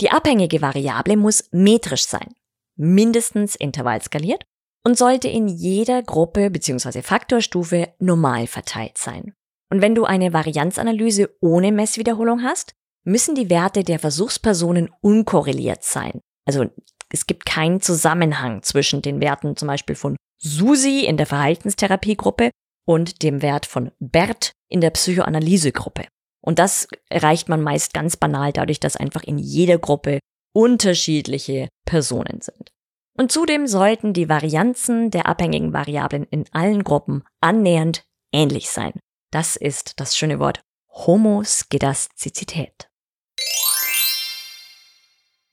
Die 0.00 0.10
abhängige 0.10 0.62
Variable 0.62 1.16
muss 1.16 1.48
metrisch 1.52 2.04
sein, 2.04 2.34
mindestens 2.76 3.54
intervallskaliert 3.54 4.44
und 4.84 4.96
sollte 4.96 5.28
in 5.28 5.48
jeder 5.48 6.02
Gruppe 6.02 6.50
bzw. 6.50 7.02
Faktorstufe 7.02 7.92
normal 7.98 8.46
verteilt 8.46 8.96
sein. 8.96 9.34
Und 9.70 9.82
wenn 9.82 9.94
du 9.94 10.04
eine 10.04 10.32
Varianzanalyse 10.32 11.36
ohne 11.40 11.70
Messwiederholung 11.70 12.42
hast, 12.42 12.74
müssen 13.04 13.34
die 13.34 13.50
Werte 13.50 13.84
der 13.84 13.98
Versuchspersonen 13.98 14.90
unkorreliert 15.00 15.82
sein. 15.82 16.20
Also 16.46 16.66
es 17.10 17.26
gibt 17.26 17.46
keinen 17.46 17.80
Zusammenhang 17.80 18.62
zwischen 18.62 19.02
den 19.02 19.20
Werten 19.20 19.56
zum 19.56 19.68
Beispiel 19.68 19.96
von 19.96 20.16
Susi 20.38 21.04
in 21.04 21.16
der 21.16 21.26
Verhaltenstherapiegruppe 21.26 22.50
und 22.86 23.22
dem 23.22 23.42
Wert 23.42 23.66
von 23.66 23.90
Bert 23.98 24.52
in 24.68 24.80
der 24.80 24.90
Psychoanalysegruppe. 24.90 26.06
Und 26.42 26.58
das 26.58 26.88
erreicht 27.08 27.48
man 27.48 27.62
meist 27.62 27.92
ganz 27.92 28.16
banal 28.16 28.52
dadurch, 28.52 28.80
dass 28.80 28.96
einfach 28.96 29.22
in 29.22 29.38
jeder 29.38 29.78
Gruppe 29.78 30.20
unterschiedliche 30.54 31.68
Personen 31.84 32.40
sind. 32.40 32.70
Und 33.18 33.30
zudem 33.30 33.66
sollten 33.66 34.14
die 34.14 34.28
Varianzen 34.28 35.10
der 35.10 35.26
abhängigen 35.26 35.72
Variablen 35.72 36.24
in 36.24 36.46
allen 36.52 36.84
Gruppen 36.84 37.24
annähernd 37.40 38.04
ähnlich 38.32 38.70
sein. 38.70 38.92
Das 39.30 39.56
ist 39.56 40.00
das 40.00 40.16
schöne 40.16 40.38
Wort 40.38 40.62
Homoskedastizität. 40.88 42.89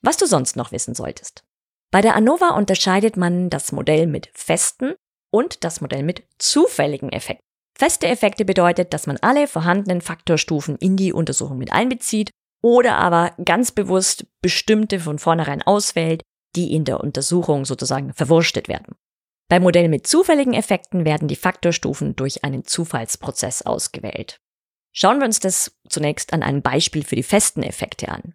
Was 0.08 0.16
du 0.16 0.24
sonst 0.24 0.56
noch 0.56 0.72
wissen 0.72 0.94
solltest. 0.94 1.44
Bei 1.90 2.00
der 2.00 2.16
ANOVA 2.16 2.56
unterscheidet 2.56 3.18
man 3.18 3.50
das 3.50 3.72
Modell 3.72 4.06
mit 4.06 4.30
festen 4.32 4.94
und 5.30 5.64
das 5.64 5.82
Modell 5.82 6.02
mit 6.02 6.22
zufälligen 6.38 7.12
Effekten. 7.12 7.44
Feste 7.78 8.06
Effekte 8.06 8.46
bedeutet, 8.46 8.94
dass 8.94 9.06
man 9.06 9.18
alle 9.18 9.46
vorhandenen 9.46 10.00
Faktorstufen 10.00 10.76
in 10.76 10.96
die 10.96 11.12
Untersuchung 11.12 11.58
mit 11.58 11.74
einbezieht 11.74 12.30
oder 12.62 12.96
aber 12.96 13.34
ganz 13.44 13.70
bewusst 13.70 14.24
bestimmte 14.40 14.98
von 14.98 15.18
vornherein 15.18 15.60
auswählt, 15.60 16.22
die 16.56 16.72
in 16.72 16.86
der 16.86 17.00
Untersuchung 17.00 17.66
sozusagen 17.66 18.14
verwurstet 18.14 18.66
werden. 18.66 18.96
Bei 19.50 19.60
Modellen 19.60 19.90
mit 19.90 20.06
zufälligen 20.06 20.54
Effekten 20.54 21.04
werden 21.04 21.28
die 21.28 21.36
Faktorstufen 21.36 22.16
durch 22.16 22.44
einen 22.44 22.64
Zufallsprozess 22.64 23.60
ausgewählt. 23.60 24.40
Schauen 24.90 25.18
wir 25.18 25.26
uns 25.26 25.38
das 25.38 25.76
zunächst 25.86 26.32
an 26.32 26.42
einem 26.42 26.62
Beispiel 26.62 27.04
für 27.04 27.16
die 27.16 27.22
festen 27.22 27.62
Effekte 27.62 28.08
an. 28.08 28.32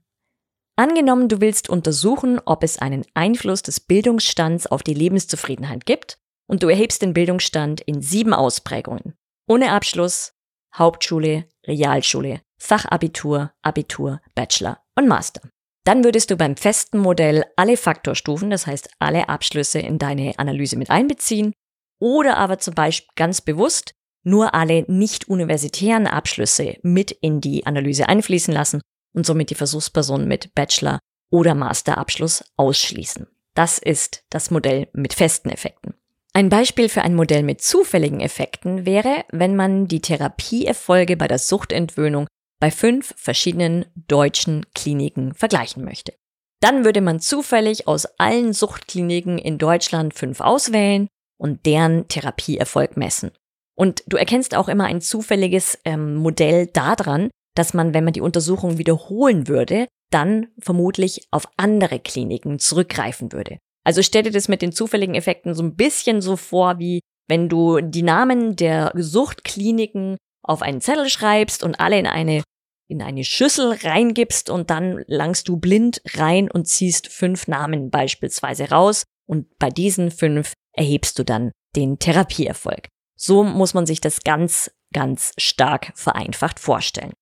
Angenommen, 0.75 1.29
du 1.29 1.39
willst 1.39 1.69
untersuchen, 1.69 2.41
ob 2.45 2.63
es 2.63 2.79
einen 2.79 3.05
Einfluss 3.13 3.61
des 3.61 3.79
Bildungsstands 3.79 4.65
auf 4.65 4.81
die 4.81 4.95
Lebenszufriedenheit 4.95 5.85
gibt 5.85 6.17
und 6.47 6.63
du 6.63 6.67
erhebst 6.67 7.03
den 7.03 7.13
Bildungsstand 7.13 7.81
in 7.81 8.01
sieben 8.01 8.33
Ausprägungen. 8.33 9.13
Ohne 9.47 9.71
Abschluss, 9.71 10.33
Hauptschule, 10.75 11.45
Realschule, 11.67 12.41
Fachabitur, 12.59 13.51
Abitur, 13.61 14.19
Bachelor 14.33 14.79
und 14.97 15.07
Master. 15.07 15.41
Dann 15.85 16.03
würdest 16.03 16.31
du 16.31 16.37
beim 16.37 16.55
festen 16.55 16.97
Modell 16.97 17.45
alle 17.55 17.77
Faktorstufen, 17.77 18.49
das 18.49 18.65
heißt 18.65 18.89
alle 18.97 19.29
Abschlüsse 19.29 19.79
in 19.79 19.99
deine 19.99 20.39
Analyse 20.39 20.77
mit 20.77 20.89
einbeziehen 20.89 21.53
oder 21.99 22.37
aber 22.37 22.57
zum 22.57 22.73
Beispiel 22.73 23.09
ganz 23.15 23.41
bewusst 23.41 23.93
nur 24.25 24.55
alle 24.55 24.85
nicht 24.87 25.27
universitären 25.27 26.07
Abschlüsse 26.07 26.77
mit 26.81 27.11
in 27.11 27.41
die 27.41 27.65
Analyse 27.65 28.07
einfließen 28.07 28.53
lassen 28.53 28.81
und 29.13 29.25
somit 29.25 29.49
die 29.49 29.55
Versuchsperson 29.55 30.27
mit 30.27 30.53
Bachelor- 30.55 30.99
oder 31.29 31.55
Masterabschluss 31.55 32.43
ausschließen. 32.57 33.27
Das 33.55 33.77
ist 33.77 34.23
das 34.29 34.51
Modell 34.51 34.87
mit 34.93 35.13
festen 35.13 35.49
Effekten. 35.49 35.93
Ein 36.33 36.49
Beispiel 36.49 36.89
für 36.89 37.03
ein 37.03 37.13
Modell 37.13 37.43
mit 37.43 37.61
zufälligen 37.61 38.19
Effekten 38.19 38.87
wäre, 38.87 39.23
wenn 39.31 39.55
man 39.55 39.87
die 39.87 40.01
Therapieerfolge 40.01 41.15
bei 41.15 41.27
der 41.27 41.37
Suchtentwöhnung 41.37 42.27
bei 42.59 42.71
fünf 42.71 43.13
verschiedenen 43.17 43.85
deutschen 43.95 44.65
Kliniken 44.73 45.35
vergleichen 45.35 45.83
möchte. 45.83 46.13
Dann 46.59 46.85
würde 46.85 47.01
man 47.01 47.19
zufällig 47.19 47.87
aus 47.87 48.05
allen 48.17 48.53
Suchtkliniken 48.53 49.37
in 49.37 49.57
Deutschland 49.57 50.13
fünf 50.13 50.39
auswählen 50.39 51.07
und 51.37 51.65
deren 51.65 52.07
Therapieerfolg 52.07 52.95
messen. 52.95 53.31
Und 53.75 54.03
du 54.07 54.17
erkennst 54.17 54.55
auch 54.55 54.69
immer 54.69 54.85
ein 54.85 55.01
zufälliges 55.01 55.77
ähm, 55.83 56.15
Modell 56.15 56.67
daran, 56.67 57.29
dass 57.55 57.73
man, 57.73 57.93
wenn 57.93 58.03
man 58.03 58.13
die 58.13 58.21
Untersuchung 58.21 58.77
wiederholen 58.77 59.47
würde, 59.47 59.87
dann 60.11 60.47
vermutlich 60.59 61.27
auf 61.31 61.47
andere 61.57 61.99
Kliniken 61.99 62.59
zurückgreifen 62.59 63.31
würde. 63.31 63.57
Also 63.83 64.01
stell 64.01 64.23
dir 64.23 64.31
das 64.31 64.47
mit 64.47 64.61
den 64.61 64.71
zufälligen 64.71 65.15
Effekten 65.15 65.53
so 65.55 65.63
ein 65.63 65.75
bisschen 65.75 66.21
so 66.21 66.35
vor, 66.35 66.79
wie 66.79 67.01
wenn 67.27 67.49
du 67.49 67.81
die 67.81 68.03
Namen 68.03 68.55
der 68.55 68.91
Suchtkliniken 68.95 70.17
auf 70.43 70.61
einen 70.61 70.81
Zettel 70.81 71.09
schreibst 71.09 71.63
und 71.63 71.79
alle 71.79 71.99
in 71.99 72.07
eine 72.07 72.43
in 72.89 73.01
eine 73.01 73.23
Schüssel 73.23 73.77
reingibst 73.81 74.49
und 74.49 74.69
dann 74.69 75.03
langst 75.07 75.47
du 75.47 75.57
blind 75.57 76.01
rein 76.15 76.51
und 76.51 76.67
ziehst 76.67 77.07
fünf 77.07 77.47
Namen 77.47 77.89
beispielsweise 77.89 78.69
raus 78.69 79.03
und 79.25 79.57
bei 79.57 79.69
diesen 79.69 80.11
fünf 80.11 80.53
erhebst 80.73 81.17
du 81.17 81.23
dann 81.23 81.51
den 81.75 81.97
Therapieerfolg. 81.97 82.87
So 83.17 83.43
muss 83.43 83.73
man 83.73 83.85
sich 83.85 84.01
das 84.01 84.21
ganz, 84.23 84.69
ganz 84.93 85.31
stark 85.37 85.93
vereinfacht 85.95 86.59
vorstellen. 86.59 87.13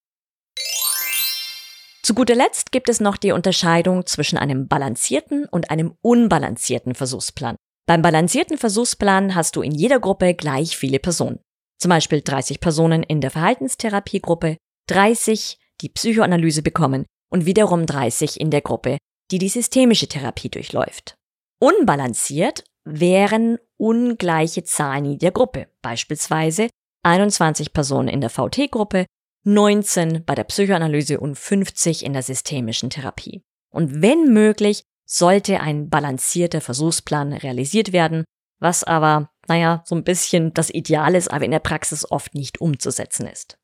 Zu 2.03 2.15
guter 2.15 2.35
Letzt 2.35 2.71
gibt 2.71 2.89
es 2.89 2.99
noch 2.99 3.15
die 3.15 3.31
Unterscheidung 3.31 4.05
zwischen 4.07 4.37
einem 4.37 4.67
balancierten 4.67 5.45
und 5.45 5.69
einem 5.69 5.93
unbalancierten 6.01 6.95
Versuchsplan. 6.95 7.55
Beim 7.87 8.01
balancierten 8.01 8.57
Versuchsplan 8.57 9.35
hast 9.35 9.55
du 9.55 9.61
in 9.61 9.71
jeder 9.71 9.99
Gruppe 9.99 10.33
gleich 10.33 10.77
viele 10.77 10.99
Personen. 10.99 11.39
Zum 11.79 11.89
Beispiel 11.89 12.21
30 12.21 12.59
Personen 12.59 13.03
in 13.03 13.21
der 13.21 13.31
Verhaltenstherapiegruppe, 13.31 14.57
30, 14.87 15.59
die 15.81 15.89
Psychoanalyse 15.89 16.63
bekommen 16.63 17.05
und 17.31 17.45
wiederum 17.45 17.85
30 17.85 18.39
in 18.39 18.49
der 18.49 18.61
Gruppe, 18.61 18.97
die 19.31 19.37
die 19.37 19.49
systemische 19.49 20.07
Therapie 20.07 20.49
durchläuft. 20.49 21.15
Unbalanciert 21.59 22.63
wären 22.83 23.57
ungleiche 23.77 24.63
Zahlen 24.63 25.05
in 25.05 25.19
der 25.19 25.31
Gruppe, 25.31 25.67
beispielsweise 25.81 26.69
21 27.03 27.73
Personen 27.73 28.07
in 28.07 28.21
der 28.21 28.29
VT-Gruppe, 28.29 29.05
19 29.43 30.23
bei 30.25 30.35
der 30.35 30.43
Psychoanalyse 30.43 31.19
und 31.19 31.37
50 31.37 32.05
in 32.05 32.13
der 32.13 32.23
systemischen 32.23 32.89
Therapie. 32.89 33.43
Und 33.69 34.01
wenn 34.01 34.33
möglich, 34.33 34.83
sollte 35.05 35.59
ein 35.59 35.89
balancierter 35.89 36.61
Versuchsplan 36.61 37.33
realisiert 37.33 37.91
werden, 37.91 38.23
was 38.59 38.83
aber, 38.83 39.29
naja, 39.47 39.81
so 39.85 39.95
ein 39.95 40.03
bisschen 40.03 40.53
das 40.53 40.69
Ideal 40.69 41.15
ist, 41.15 41.31
aber 41.31 41.45
in 41.45 41.51
der 41.51 41.59
Praxis 41.59 42.09
oft 42.09 42.35
nicht 42.35 42.61
umzusetzen 42.61 43.27
ist. 43.27 43.57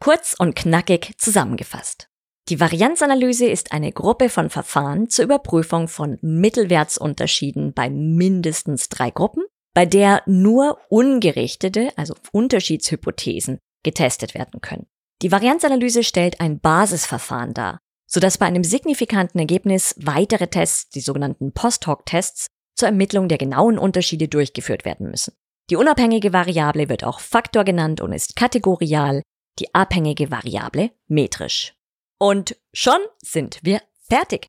Kurz 0.00 0.34
und 0.36 0.56
knackig 0.56 1.14
zusammengefasst. 1.18 2.08
Die 2.48 2.58
Varianzanalyse 2.58 3.46
ist 3.46 3.70
eine 3.70 3.92
Gruppe 3.92 4.28
von 4.28 4.50
Verfahren 4.50 5.08
zur 5.08 5.26
Überprüfung 5.26 5.86
von 5.86 6.18
Mittelwertsunterschieden 6.22 7.72
bei 7.72 7.88
mindestens 7.88 8.88
drei 8.88 9.10
Gruppen, 9.10 9.44
bei 9.74 9.86
der 9.86 10.22
nur 10.26 10.78
ungerichtete, 10.88 11.92
also 11.96 12.14
Unterschiedshypothesen, 12.32 13.58
getestet 13.82 14.34
werden 14.34 14.60
können. 14.60 14.86
Die 15.22 15.32
Varianzanalyse 15.32 16.04
stellt 16.04 16.40
ein 16.40 16.60
Basisverfahren 16.60 17.54
dar, 17.54 17.78
sodass 18.06 18.38
bei 18.38 18.46
einem 18.46 18.64
signifikanten 18.64 19.38
Ergebnis 19.38 19.94
weitere 19.98 20.48
Tests, 20.48 20.90
die 20.90 21.00
sogenannten 21.00 21.52
Post-Hoc-Tests, 21.52 22.46
zur 22.74 22.88
Ermittlung 22.88 23.28
der 23.28 23.38
genauen 23.38 23.78
Unterschiede 23.78 24.28
durchgeführt 24.28 24.84
werden 24.84 25.10
müssen. 25.10 25.34
Die 25.70 25.76
unabhängige 25.76 26.32
Variable 26.32 26.88
wird 26.88 27.04
auch 27.04 27.20
Faktor 27.20 27.64
genannt 27.64 28.00
und 28.00 28.12
ist 28.12 28.36
kategorial, 28.36 29.22
die 29.58 29.74
abhängige 29.74 30.30
Variable 30.30 30.90
metrisch. 31.06 31.74
Und 32.18 32.56
schon 32.72 32.98
sind 33.18 33.60
wir 33.62 33.80
fertig. 34.08 34.46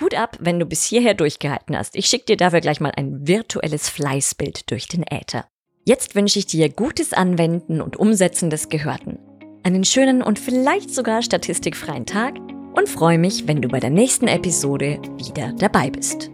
Hut 0.00 0.14
ab, 0.14 0.36
wenn 0.40 0.60
du 0.60 0.66
bis 0.66 0.84
hierher 0.84 1.14
durchgehalten 1.14 1.76
hast. 1.76 1.96
Ich 1.96 2.06
schicke 2.06 2.26
dir 2.26 2.36
dafür 2.36 2.60
gleich 2.60 2.80
mal 2.80 2.92
ein 2.96 3.26
virtuelles 3.26 3.88
Fleißbild 3.88 4.70
durch 4.70 4.86
den 4.86 5.02
Äther. 5.02 5.46
Jetzt 5.84 6.14
wünsche 6.14 6.38
ich 6.38 6.46
dir 6.46 6.68
gutes 6.68 7.12
Anwenden 7.12 7.80
und 7.80 7.96
Umsetzen 7.96 8.50
des 8.50 8.68
Gehörten. 8.68 9.18
Einen 9.64 9.84
schönen 9.84 10.22
und 10.22 10.38
vielleicht 10.38 10.94
sogar 10.94 11.22
statistikfreien 11.22 12.06
Tag 12.06 12.36
und 12.74 12.88
freue 12.88 13.18
mich, 13.18 13.48
wenn 13.48 13.60
du 13.60 13.68
bei 13.68 13.80
der 13.80 13.90
nächsten 13.90 14.28
Episode 14.28 15.00
wieder 15.16 15.52
dabei 15.58 15.90
bist. 15.90 16.30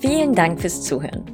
Vielen 0.00 0.34
Dank 0.34 0.60
fürs 0.60 0.82
Zuhören. 0.82 1.33